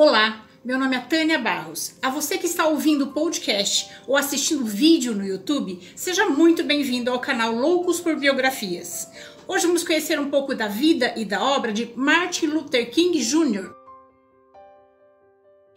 [0.00, 1.96] Olá, meu nome é Tânia Barros.
[2.00, 7.10] A você que está ouvindo o podcast ou assistindo vídeo no YouTube, seja muito bem-vindo
[7.10, 9.08] ao canal Loucos por Biografias.
[9.48, 13.74] Hoje vamos conhecer um pouco da vida e da obra de Martin Luther King Jr.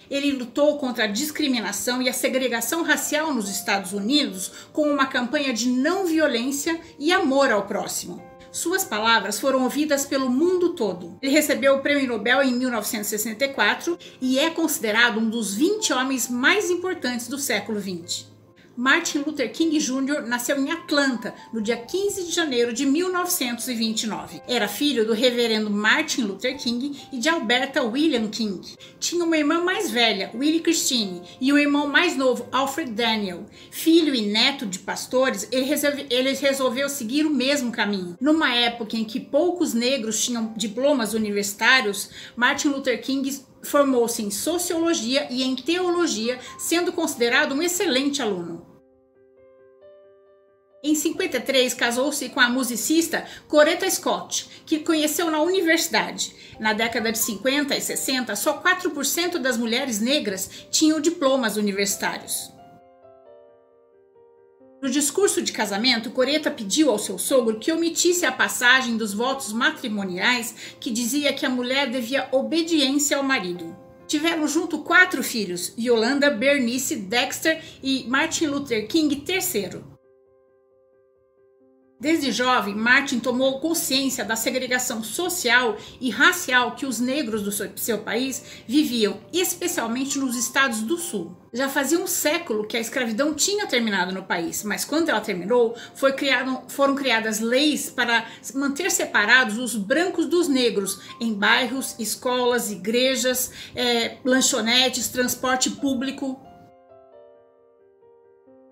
[0.07, 5.51] Ele lutou contra a discriminação e a segregação racial nos Estados Unidos com uma campanha
[5.51, 8.30] de não violência e amor ao próximo.
[8.51, 11.17] Suas palavras foram ouvidas pelo mundo todo.
[11.21, 16.69] Ele recebeu o Prêmio Nobel em 1964 e é considerado um dos 20 homens mais
[16.69, 18.30] importantes do século XX.
[18.81, 20.23] Martin Luther King Jr.
[20.25, 24.41] nasceu em Atlanta no dia 15 de janeiro de 1929.
[24.47, 28.59] Era filho do reverendo Martin Luther King e de Alberta William King.
[28.99, 33.45] Tinha uma irmã mais velha, Willie Christine, e um irmão mais novo, Alfred Daniel.
[33.69, 38.17] Filho e neto de pastores, ele, ele resolveu seguir o mesmo caminho.
[38.19, 45.27] Numa época em que poucos negros tinham diplomas universitários, Martin Luther King formou-se em sociologia
[45.29, 48.70] e em teologia, sendo considerado um excelente aluno.
[50.83, 56.33] Em 53, casou-se com a musicista Coretta Scott, que conheceu na universidade.
[56.59, 62.51] Na década de 50 e 60, só 4% das mulheres negras tinham diplomas universitários.
[64.81, 69.53] No discurso de casamento, Coreta pediu ao seu sogro que omitisse a passagem dos votos
[69.53, 73.77] matrimoniais que dizia que a mulher devia obediência ao marido.
[74.07, 79.90] Tiveram junto quatro filhos: Yolanda, Bernice, Dexter e Martin Luther King III.
[82.01, 87.99] Desde jovem, Martin tomou consciência da segregação social e racial que os negros do seu
[87.99, 91.37] país viviam, especialmente nos estados do sul.
[91.53, 95.75] Já fazia um século que a escravidão tinha terminado no país, mas quando ela terminou,
[96.17, 103.51] criado, foram criadas leis para manter separados os brancos dos negros em bairros, escolas, igrejas,
[103.75, 106.50] é, lanchonetes, transporte público.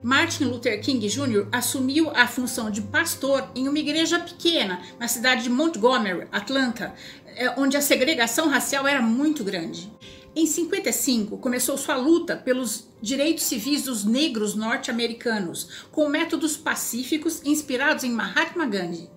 [0.01, 1.49] Martin Luther King Jr.
[1.51, 6.95] assumiu a função de pastor em uma igreja pequena na cidade de Montgomery, Atlanta,
[7.35, 9.91] é, onde a segregação racial era muito grande.
[10.33, 18.05] Em 55, começou sua luta pelos direitos civis dos negros norte-americanos, com métodos pacíficos inspirados
[18.05, 19.09] em Mahatma Gandhi.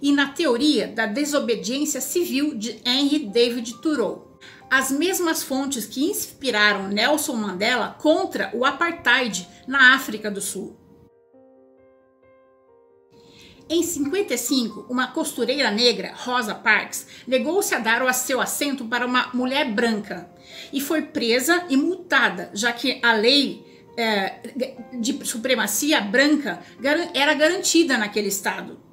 [0.00, 4.25] E na teoria da desobediência civil de Henry David Thoreau
[4.70, 10.76] as mesmas fontes que inspiraram Nelson Mandela contra o apartheid na África do Sul.
[13.68, 19.30] Em 55, uma costureira negra, Rosa Parks, negou-se a dar o seu assento para uma
[19.34, 20.30] mulher branca
[20.72, 24.40] e foi presa e multada, já que a lei é,
[24.92, 26.60] de supremacia branca
[27.12, 28.85] era garantida naquele estado.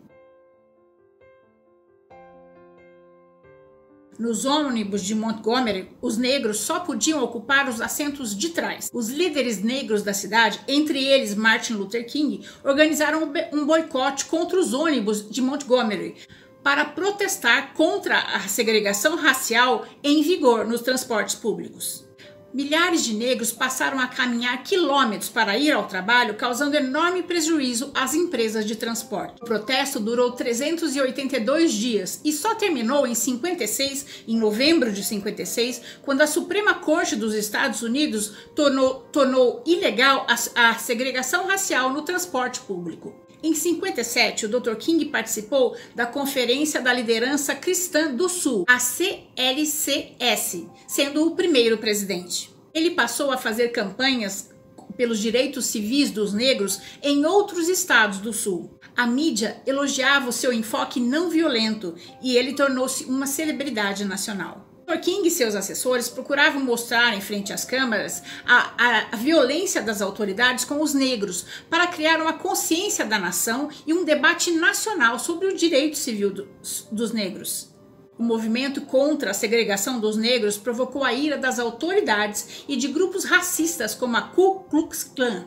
[4.19, 8.89] Nos ônibus de Montgomery, os negros só podiam ocupar os assentos de trás.
[8.93, 14.73] Os líderes negros da cidade, entre eles Martin Luther King, organizaram um boicote contra os
[14.73, 16.15] ônibus de Montgomery
[16.63, 22.05] para protestar contra a segregação racial em vigor nos transportes públicos
[22.53, 28.13] milhares de negros passaram a caminhar quilômetros para ir ao trabalho, causando enorme prejuízo às
[28.13, 29.41] empresas de transporte.
[29.41, 36.21] O protesto durou 382 dias e só terminou em 56, em novembro de 56, quando
[36.21, 42.59] a Suprema Corte dos Estados Unidos tornou, tornou ilegal a, a segregação racial no transporte
[42.59, 43.22] público.
[43.43, 44.75] Em 57, o Dr.
[44.75, 52.49] King participou da Conferência da Liderança Cristã do Sul, a CLCS, sendo o primeiro presidente.
[52.73, 54.49] Ele passou a fazer campanhas
[54.95, 58.79] pelos direitos civis dos negros em outros estados do Sul.
[58.95, 64.72] A mídia elogiava o seu enfoque não violento e ele tornou-se uma celebridade nacional.
[64.85, 64.99] Dr.
[64.99, 70.01] King e seus assessores procuravam mostrar em frente às câmaras a, a, a, violência das
[70.01, 75.47] autoridades com os negros para criar uma consciência da nação e um debate nacional sobre
[75.47, 77.73] o direito civil dos, dos negros.
[78.17, 83.23] O movimento contra a segregação dos negros provocou a ira das autoridades e de grupos
[83.23, 85.45] racistas como a Ku Klux Klan.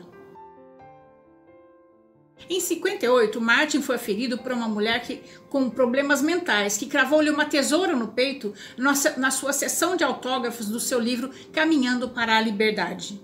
[2.49, 7.45] Em 58, Martin foi ferido por uma mulher que, com problemas mentais que cravou-lhe uma
[7.45, 13.19] tesoura no peito na sua sessão de autógrafos do seu livro Caminhando para a Liberdade.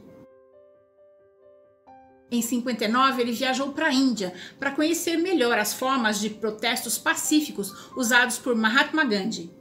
[2.30, 7.92] Em 59, ele viajou para a Índia para conhecer melhor as formas de protestos pacíficos
[7.96, 9.52] usados por Mahatma Gandhi.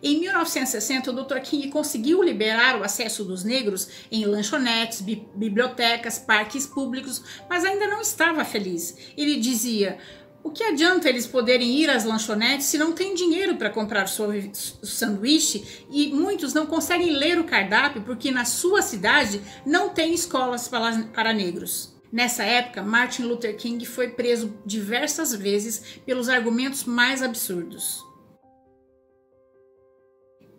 [0.00, 1.40] Em 1960, o Dr.
[1.40, 8.00] King conseguiu liberar o acesso dos negros em lanchonetes, bibliotecas, parques públicos, mas ainda não
[8.00, 8.96] estava feliz.
[9.16, 9.98] Ele dizia:
[10.44, 14.86] O que adianta eles poderem ir às lanchonetes se não tem dinheiro para comprar o
[14.86, 20.68] sanduíche e muitos não conseguem ler o cardápio porque na sua cidade não tem escolas
[20.68, 21.98] para negros?
[22.10, 28.07] Nessa época, Martin Luther King foi preso diversas vezes pelos argumentos mais absurdos.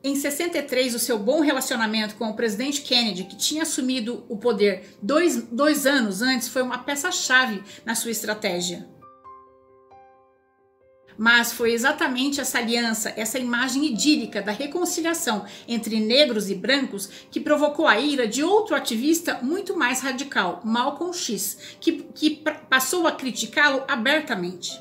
[0.02, 4.98] Em 63, o seu bom relacionamento com o presidente Kennedy, que tinha assumido o poder
[5.02, 8.88] dois, dois anos antes, foi uma peça-chave na sua estratégia.
[11.18, 17.42] Mas foi exatamente essa aliança, essa imagem idílica da reconciliação entre negros e brancos que
[17.42, 23.12] provocou a ira de outro ativista muito mais radical, Malcolm X, que, que passou a
[23.12, 24.72] criticá-lo abertamente.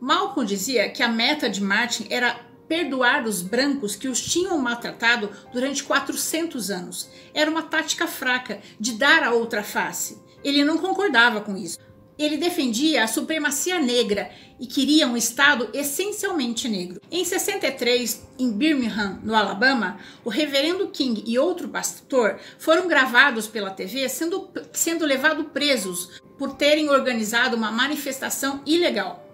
[0.00, 5.28] Malcolm dizia que a meta de Martin era perdoar os brancos que os tinham maltratado
[5.52, 7.10] durante 400 anos.
[7.34, 10.22] Era uma tática fraca de dar a outra face.
[10.44, 11.76] Ele não concordava com isso.
[12.16, 14.30] Ele defendia a supremacia negra
[14.60, 17.00] e queria um Estado essencialmente negro.
[17.10, 23.70] Em 63, em Birmingham, no Alabama, o reverendo King e outro pastor foram gravados pela
[23.70, 29.29] TV sendo, sendo levados presos por terem organizado uma manifestação ilegal.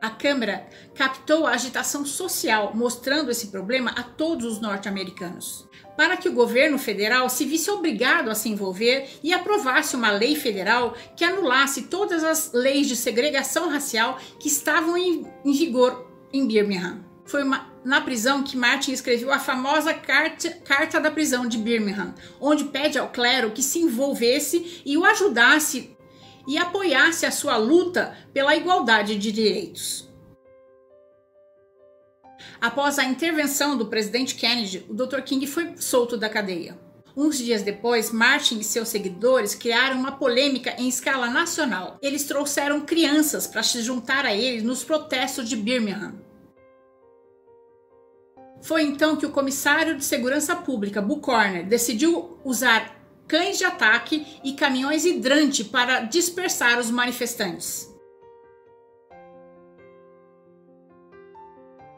[0.00, 6.26] A Câmara captou a agitação social, mostrando esse problema a todos os norte-americanos, para que
[6.26, 11.22] o governo federal se visse obrigado a se envolver e aprovasse uma lei federal que
[11.22, 17.04] anulasse todas as leis de segregação racial que estavam em, em vigor em Birmingham.
[17.26, 22.14] Foi uma, na prisão que Martin escreveu a famosa carta, carta da prisão de Birmingham,
[22.40, 25.94] onde pede ao clero que se envolvesse e o ajudasse
[26.46, 30.08] e apoiasse a sua luta pela igualdade de direitos.
[32.60, 35.20] Após a intervenção do presidente Kennedy, o Dr.
[35.22, 36.78] King foi solto da cadeia.
[37.16, 41.98] Uns dias depois, Martin e seus seguidores criaram uma polêmica em escala nacional.
[42.00, 46.14] Eles trouxeram crianças para se juntar a eles nos protestos de Birmingham.
[48.62, 52.99] Foi então que o comissário de segurança pública, Buchanan, decidiu usar
[53.30, 57.88] cães de ataque e caminhões hidrante para dispersar os manifestantes.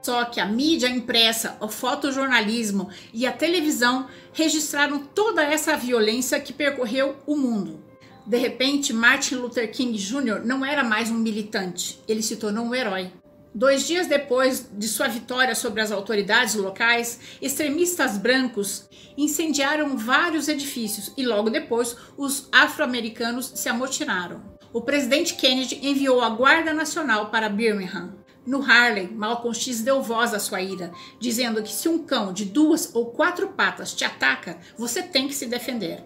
[0.03, 6.53] Só que a mídia impressa, o fotojornalismo e a televisão registraram toda essa violência que
[6.53, 7.83] percorreu o mundo.
[8.27, 10.45] De repente, Martin Luther King Jr.
[10.45, 13.11] não era mais um militante, ele se tornou um herói.
[13.55, 21.13] Dois dias depois de sua vitória sobre as autoridades locais, extremistas brancos incendiaram vários edifícios
[21.19, 24.43] e logo depois os afro-americanos se amotinaram.
[24.73, 28.15] O presidente Kennedy enviou a Guarda Nacional para Birmingham.
[28.47, 30.91] No Harlem, Malcolm X deu voz à sua ira,
[31.21, 35.35] dizendo que se um cão de duas ou quatro patas te ataca, você tem que
[35.35, 36.03] se defender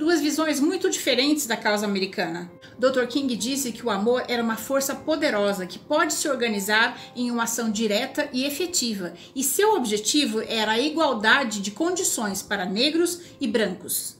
[0.00, 2.50] duas visões muito diferentes da causa americana.
[2.78, 3.04] Dr.
[3.06, 7.42] King disse que o amor era uma força poderosa que pode se organizar em uma
[7.42, 13.46] ação direta e efetiva, e seu objetivo era a igualdade de condições para negros e
[13.46, 14.16] brancos.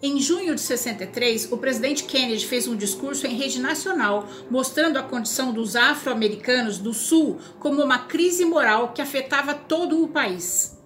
[0.00, 5.02] Em junho de 63, o presidente Kennedy fez um discurso em rede nacional mostrando a
[5.02, 10.77] condição dos afro-americanos do Sul como uma crise moral que afetava todo o país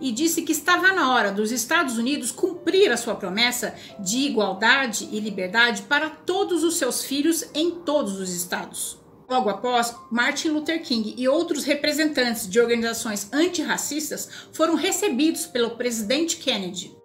[0.00, 5.08] e disse que estava na hora dos Estados Unidos cumprir a sua promessa de igualdade
[5.10, 8.98] e liberdade para todos os seus filhos em todos os estados.
[9.28, 16.38] Logo após, Martin Luther King e outros representantes de organizações antirracistas foram recebidos pelo presidente
[16.38, 16.96] Kennedy,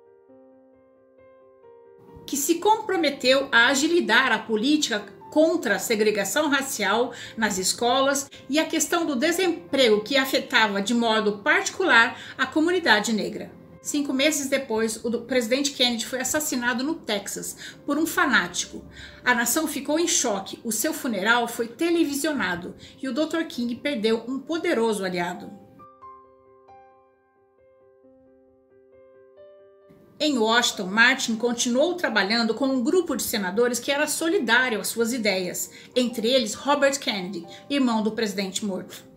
[2.25, 8.65] que se comprometeu a agilidar a política contra a segregação racial nas escolas e a
[8.65, 13.51] questão do desemprego que afetava de modo particular a comunidade negra.
[13.81, 18.85] Cinco meses depois, o presidente Kennedy foi assassinado no Texas por um fanático.
[19.25, 23.41] A nação ficou em choque, o seu funeral foi televisionado e o Dr.
[23.49, 25.62] King perdeu um poderoso aliado.
[30.19, 35.11] Em Washington, Martin continuou trabalhando com um grupo de senadores que era solidário às suas
[35.11, 39.12] ideias, entre eles Robert Kennedy, irmão do presidente morto.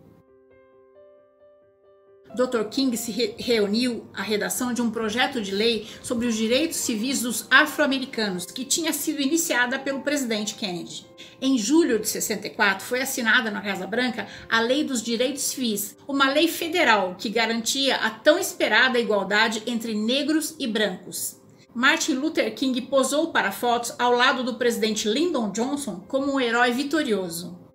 [2.36, 2.64] Dr.
[2.70, 7.22] King se re reuniu à redação de um projeto de lei sobre os direitos civis
[7.22, 11.06] dos afro-americanos, que tinha sido iniciada pelo presidente Kennedy.
[11.40, 16.30] Em julho de 64, foi assinada na Casa Branca a Lei dos Direitos Civis, uma
[16.30, 21.40] lei federal que garantia a tão esperada igualdade entre negros e brancos.
[21.74, 26.70] Martin Luther King posou para fotos ao lado do presidente Lyndon Johnson como um herói
[26.72, 27.65] vitorioso.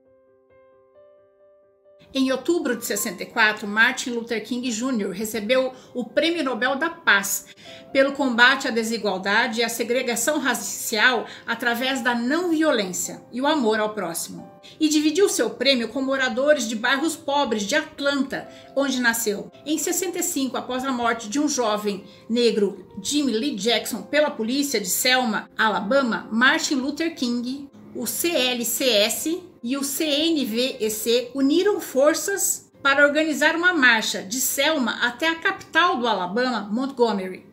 [2.13, 5.11] Em outubro de 64, Martin Luther King Jr.
[5.11, 7.45] recebeu o Prêmio Nobel da Paz
[7.93, 13.79] pelo combate à desigualdade e à segregação racial através da não violência e o amor
[13.79, 14.51] ao próximo.
[14.77, 19.49] E dividiu seu prêmio com moradores de bairros pobres de Atlanta, onde nasceu.
[19.65, 24.89] Em 65, após a morte de um jovem negro, Jimmy Lee Jackson, pela polícia de
[24.89, 33.73] Selma, Alabama, Martin Luther King, o CLCS e o CNVEC uniram forças para organizar uma
[33.73, 37.45] marcha de Selma até a capital do Alabama, Montgomery,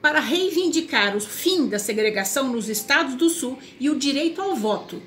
[0.00, 5.02] para reivindicar o fim da segregação nos estados do Sul e o direito ao voto.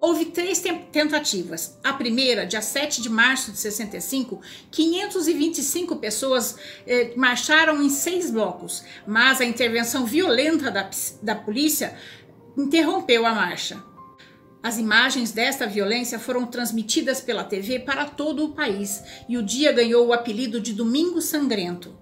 [0.00, 1.78] Houve três tentativas.
[1.84, 4.40] A primeira, dia 7 de março de 65,
[4.70, 10.88] 525 pessoas eh, marcharam em seis blocos, mas a intervenção violenta da,
[11.20, 11.98] da polícia
[12.56, 13.89] interrompeu a marcha.
[14.62, 19.72] As imagens desta violência foram transmitidas pela TV para todo o país e o dia
[19.72, 21.98] ganhou o apelido de Domingo Sangrento.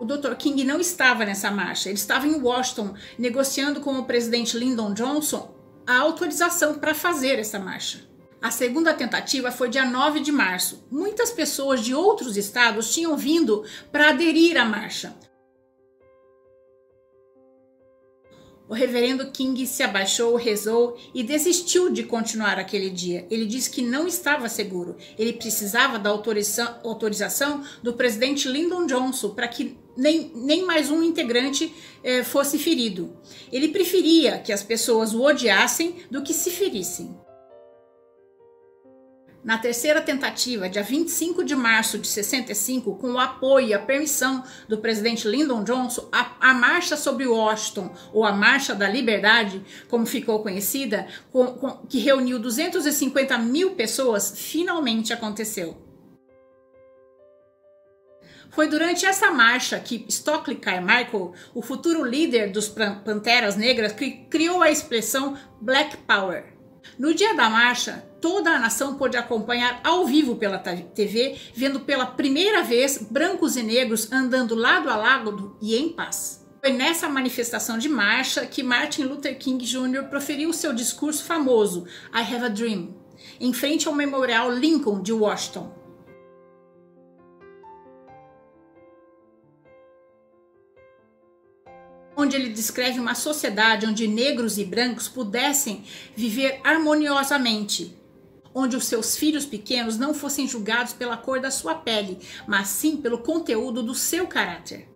[0.00, 0.34] O Dr.
[0.36, 5.54] King não estava nessa marcha, ele estava em Washington negociando com o presidente Lyndon Johnson
[5.84, 8.08] a autorização para fazer essa marcha.
[8.40, 10.84] A segunda tentativa foi dia 9 de março.
[10.90, 15.14] Muitas pessoas de outros estados tinham vindo para aderir à marcha.
[18.72, 23.26] O reverendo King se abaixou, rezou e desistiu de continuar aquele dia.
[23.30, 24.96] Ele disse que não estava seguro.
[25.18, 31.70] Ele precisava da autorização do presidente Lyndon Johnson para que nem, nem mais um integrante
[32.02, 33.14] eh, fosse ferido.
[33.52, 37.14] Ele preferia que as pessoas o odiassem do que se ferissem.
[39.44, 44.44] Na terceira tentativa, dia 25 de março de 65, com o apoio e a permissão
[44.68, 50.06] do presidente Lyndon Johnson, a, a Marcha sobre Washington, ou a Marcha da Liberdade, como
[50.06, 55.76] ficou conhecida, com, com, que reuniu 250 mil pessoas, finalmente aconteceu.
[58.50, 63.92] Foi durante essa marcha que Stockley Carmichael, o futuro líder dos Panteras Negras,
[64.30, 66.52] criou a expressão Black Power.
[66.98, 72.06] No dia da marcha, toda a nação pôde acompanhar ao vivo pela TV, vendo pela
[72.06, 76.46] primeira vez brancos e negros andando lado a lado e em paz.
[76.60, 80.04] Foi nessa manifestação de marcha que Martin Luther King Jr.
[80.08, 82.94] proferiu seu discurso famoso I Have a Dream,
[83.40, 85.82] em frente ao Memorial Lincoln de Washington.
[92.14, 95.82] onde ele descreve uma sociedade onde negros e brancos pudessem
[96.14, 97.96] viver harmoniosamente,
[98.54, 102.96] onde os seus filhos pequenos não fossem julgados pela cor da sua pele, mas sim
[102.96, 104.88] pelo conteúdo do seu caráter.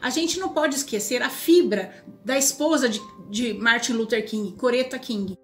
[0.00, 4.98] A gente não pode esquecer a fibra da esposa de, de Martin Luther King, Coretta
[4.98, 5.36] King.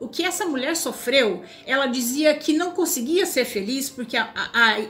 [0.00, 4.30] O que essa mulher sofreu, ela dizia que não conseguia ser feliz porque a,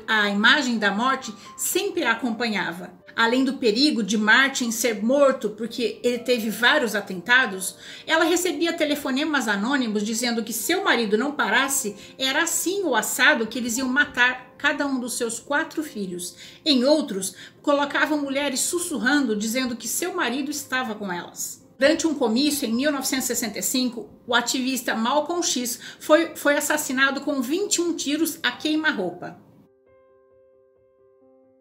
[0.06, 5.50] a, a imagem da morte sempre a acompanhava além do perigo de Martin ser morto
[5.50, 7.74] porque ele teve vários atentados,
[8.06, 13.58] ela recebia telefonemas anônimos dizendo que seu marido não parasse, era assim o assado que
[13.58, 16.36] eles iam matar cada um dos seus quatro filhos.
[16.64, 21.66] Em outros, colocavam mulheres sussurrando dizendo que seu marido estava com elas.
[21.76, 28.38] Durante um comício em 1965, o ativista Malcolm X foi, foi assassinado com 21 tiros
[28.44, 29.47] a queima-roupa.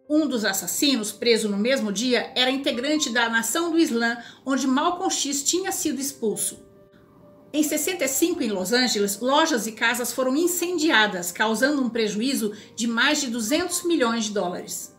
[0.10, 5.12] Um dos assassinos, preso no mesmo dia, era integrante da Nação do Islã, onde Malcolm
[5.12, 6.66] X tinha sido expulso.
[7.52, 13.20] Em 65, em Los Angeles, lojas e casas foram incendiadas, causando um prejuízo de mais
[13.20, 14.97] de 200 milhões de dólares.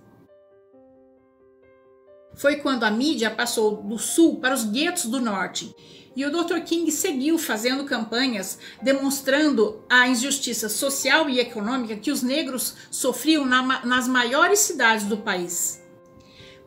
[2.38, 5.74] Foi quando a mídia passou do sul para os guetos do norte
[6.14, 6.60] e o Dr.
[6.60, 13.84] King seguiu fazendo campanhas demonstrando a injustiça social e econômica que os negros sofriam na,
[13.84, 15.82] nas maiores cidades do país.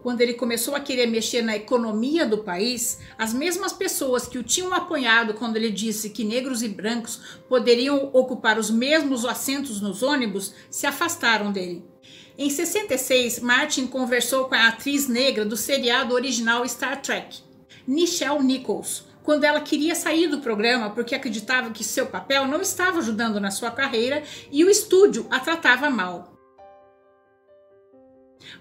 [0.04, 4.44] Quando ele começou a querer mexer na economia do país, as mesmas pessoas que o
[4.44, 10.04] tinham apoiado quando ele disse que negros e brancos poderiam ocupar os mesmos assentos nos
[10.04, 11.90] ônibus se afastaram dele.
[12.38, 17.39] Em 66, Martin conversou com a atriz negra do seriado original Star Trek,
[17.85, 23.00] Nichelle Nichols, quando ela queria sair do programa porque acreditava que seu papel não estava
[23.00, 26.40] ajudando na sua carreira e o estúdio a tratava mal.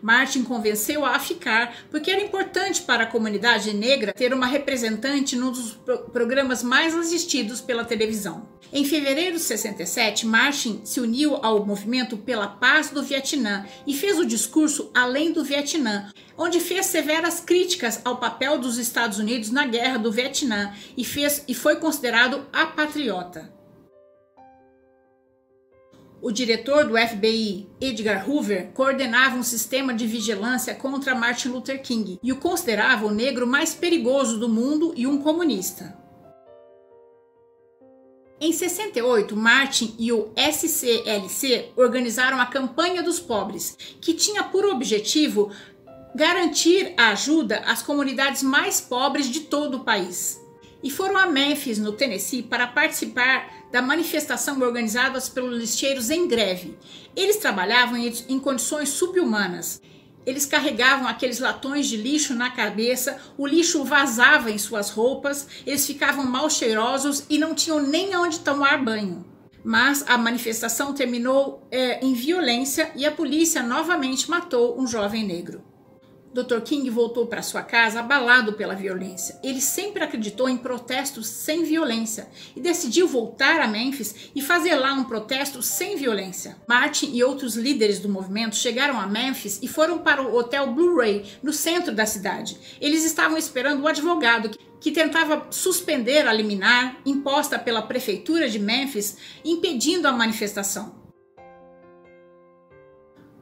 [0.03, 5.51] Martin convenceu-a a ficar porque era importante para a comunidade negra ter uma representante num
[5.51, 5.79] dos
[6.13, 8.49] programas mais assistidos pela televisão.
[8.73, 14.19] Em fevereiro de 67, Martin se uniu ao movimento pela paz do Vietnã e fez
[14.19, 19.67] o discurso Além do Vietnã, onde fez severas críticas ao papel dos Estados Unidos na
[19.67, 23.60] guerra do Vietnã e, fez, e foi considerado a patriota.
[26.23, 32.19] O diretor do FBI, Edgar Hoover, coordenava um sistema de vigilância contra Martin Luther King
[32.23, 35.99] e o considerava o negro mais perigoso do mundo e um comunista.
[38.39, 45.51] Em 68, Martin e o SCLC organizaram a Campanha dos Pobres, que tinha por objetivo
[46.15, 50.40] garantir a ajuda às comunidades mais pobres de todo o país
[50.83, 56.77] e foram a Memphis, no Tennessee, para participar da manifestação organizada pelos lixeiros em greve.
[57.15, 59.81] Eles trabalhavam em condições subhumanas.
[60.27, 65.87] Eles carregavam aqueles latões de lixo na cabeça, o lixo vazava em suas roupas, eles
[65.87, 69.25] ficavam mal cheirosos e não tinham nem onde tomar banho.
[69.65, 75.70] Mas a manifestação terminou é, em violência e a polícia novamente matou um jovem negro.
[76.33, 76.61] Dr.
[76.61, 79.39] King voltou para sua casa abalado pela violência.
[79.43, 84.93] Ele sempre acreditou em protestos sem violência e decidiu voltar a Memphis e fazer lá
[84.93, 86.57] um protesto sem violência.
[86.69, 91.25] Martin e outros líderes do movimento chegaram a Memphis e foram para o Hotel Blu-ray
[91.43, 92.57] no centro da cidade.
[92.81, 99.17] Eles estavam esperando o advogado que tentava suspender a liminar imposta pela prefeitura de Memphis,
[99.45, 101.01] impedindo a manifestação.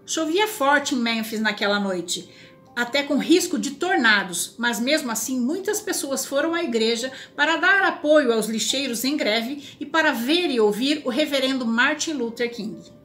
[0.05, 2.31] Chovia forte em Memphis naquela noite
[2.79, 7.83] até com risco de tornados, mas mesmo assim muitas pessoas foram à igreja para dar
[7.83, 12.98] apoio aos lixeiros em greve e para ver e ouvir o reverendo Martin Luther King.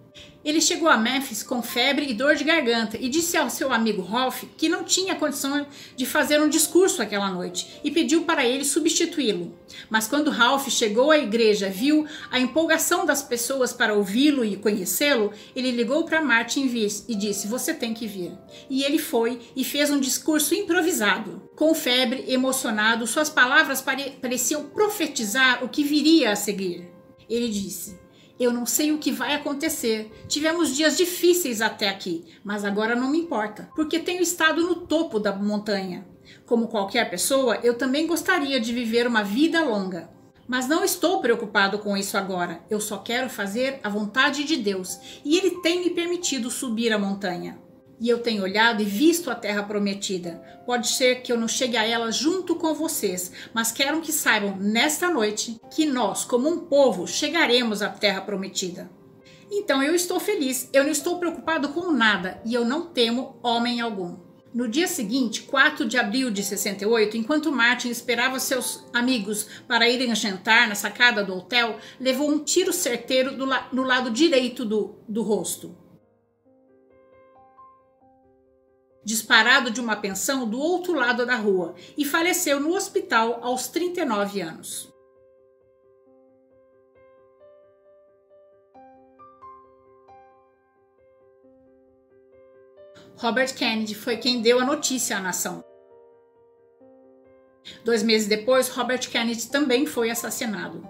[0.44, 4.02] Ele chegou a Memphis com febre e dor de garganta e disse ao seu amigo
[4.02, 8.66] Rolf que não tinha condição de fazer um discurso aquela noite e pediu para ele
[8.66, 9.58] substituí-lo.
[9.90, 15.32] Mas quando Ralph chegou à igreja, viu a empolgação das pessoas para ouvi-lo e conhecê-lo,
[15.56, 16.66] ele ligou para Martin
[17.08, 18.32] e disse: Você tem que vir.
[18.70, 21.50] E ele foi e fez um discurso improvisado.
[21.56, 23.84] Com febre, emocionado, suas palavras
[24.22, 26.90] pareciam profetizar o que viria a seguir.
[27.30, 28.03] Ele disse:
[28.40, 30.12] eu não sei o que vai acontecer.
[30.28, 35.20] Tivemos dias difíceis até aqui, mas agora não me importa, porque tenho estado no topo
[35.20, 36.06] da montanha.
[36.46, 40.10] Como qualquer pessoa, eu também gostaria de viver uma vida longa.
[40.48, 42.62] Mas não estou preocupado com isso agora.
[42.70, 47.00] Eu só quero fazer a vontade de Deus, e Ele tem me permitido subir a
[47.00, 47.64] montanha
[48.00, 50.42] e eu tenho olhado e visto a terra prometida.
[50.66, 54.56] Pode ser que eu não chegue a ela junto com vocês, mas quero que saibam
[54.58, 58.90] nesta noite que nós, como um povo, chegaremos à terra prometida.
[59.52, 63.82] Então eu estou feliz, eu não estou preocupado com nada e eu não temo homem
[63.82, 64.18] algum.
[64.54, 70.14] No dia seguinte, 4 de abril de 68, enquanto Martin esperava seus amigos para irem
[70.14, 73.36] jantar na sacada do hotel, levou um tiro certeiro
[73.72, 75.76] no lado direito do, do rosto.
[79.04, 84.42] Disparado de uma pensão do outro lado da rua e faleceu no hospital aos 39
[84.42, 84.94] anos.
[93.18, 95.64] Robert Kennedy foi quem deu a notícia à nação.
[97.86, 100.86] Dois meses depois, Robert Kennedy também foi assassinado.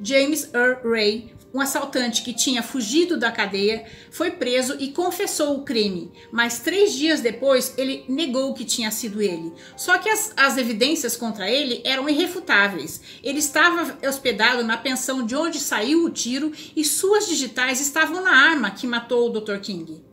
[0.00, 5.62] James Earl Ray, um assaltante que tinha fugido da cadeia, foi preso e confessou o
[5.62, 9.52] crime, mas três dias depois ele negou que tinha sido ele.
[9.76, 13.00] Só que as, as evidências contra ele eram irrefutáveis.
[13.22, 18.32] Ele estava hospedado na pensão de onde saiu o tiro e suas digitais estavam na
[18.32, 19.58] arma que matou o Dr.
[19.58, 20.04] King.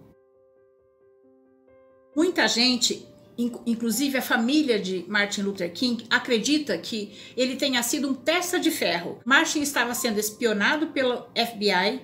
[2.15, 8.13] Muita gente inclusive a família de Martin Luther King acredita que ele tenha sido um
[8.13, 9.19] testa de ferro.
[9.25, 12.01] Martin estava sendo espionado pelo FBI,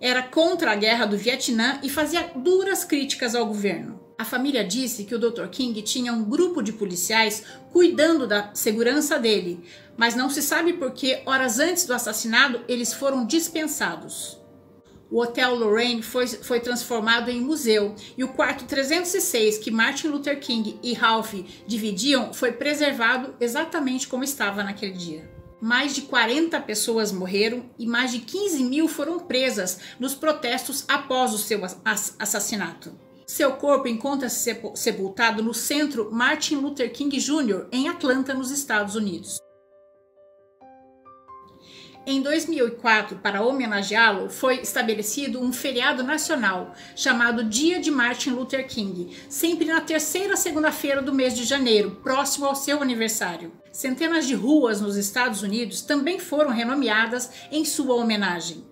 [0.00, 4.00] era contra a guerra do Vietnã e fazia duras críticas ao governo.
[4.18, 5.46] A família disse que o Dr.
[5.48, 9.60] King tinha um grupo de policiais cuidando da segurança dele,
[9.96, 14.38] mas não se sabe por que, horas antes do assassinato, eles foram dispensados.
[15.10, 20.40] O Hotel Lorraine foi, foi transformado em museu e o quarto 306 que Martin Luther
[20.40, 21.34] King e Ralph
[21.66, 25.30] dividiam foi preservado exatamente como estava naquele dia.
[25.60, 31.32] Mais de 40 pessoas morreram e mais de 15 mil foram presas nos protestos após
[31.32, 31.62] o seu
[32.18, 32.92] assassinato.
[33.26, 39.38] Seu corpo encontra-se sepultado no Centro Martin Luther King Jr., em Atlanta, nos Estados Unidos.
[42.08, 49.16] Em 2004, para homenageá-lo, foi estabelecido um feriado nacional chamado Dia de Martin Luther King,
[49.28, 53.50] sempre na terceira segunda-feira do mês de janeiro, próximo ao seu aniversário.
[53.72, 58.64] Centenas de ruas nos Estados Unidos também foram renomeadas em sua homenagem.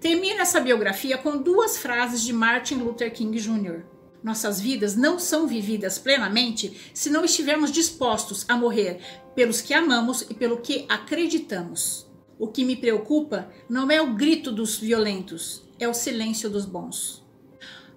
[0.00, 3.82] Termina essa biografia com duas frases de Martin Luther King Jr.
[4.22, 8.98] Nossas vidas não são vividas plenamente se não estivermos dispostos a morrer
[9.34, 12.10] pelos que amamos e pelo que acreditamos.
[12.42, 17.24] O que me preocupa não é o grito dos violentos, é o silêncio dos bons.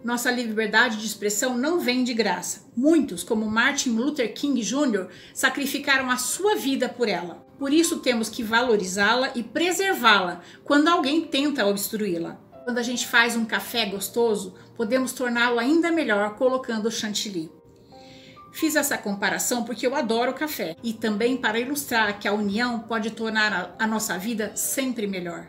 [0.03, 2.69] Nossa liberdade de expressão não vem de graça.
[2.77, 7.43] Muitos, como Martin Luther King Jr., sacrificaram a sua vida por ela.
[7.58, 12.39] Por isso temos que valorizá-la e preservá-la quando alguém tenta obstruí-la.
[12.65, 17.51] Quando a gente faz um café gostoso, podemos torná-lo ainda melhor colocando chantilly.
[18.55, 23.11] Fiz essa comparação porque eu adoro café e também para ilustrar que a união pode
[23.11, 25.45] tornar a, nossa vida sempre melhor.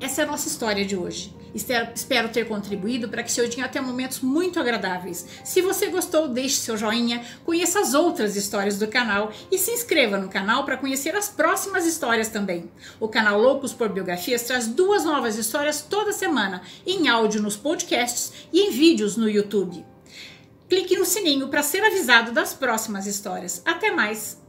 [0.00, 1.32] Essa é a nossa história de hoje.
[1.54, 5.24] Espero ter contribuído para que seu dia tenha momentos muito agradáveis.
[5.44, 10.18] Se você gostou, deixe seu joinha, conheça as outras histórias do canal e se inscreva
[10.18, 12.68] no canal para conhecer as próximas histórias também.
[12.98, 18.32] O canal Loucos por Biografias traz duas novas histórias toda semana, em áudio nos podcasts
[18.52, 19.86] e em vídeos no YouTube
[20.68, 23.62] clique no sininho para ser avisado das próximas histórias.
[23.64, 24.47] Até mais!